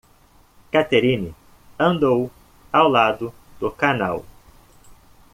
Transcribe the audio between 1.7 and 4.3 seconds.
andou ao lado do canal.